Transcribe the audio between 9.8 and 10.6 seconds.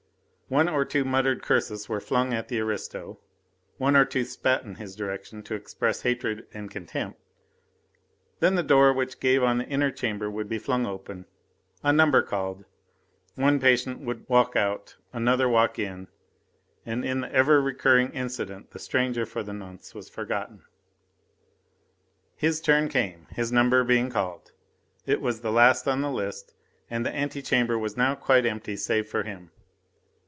chamber would be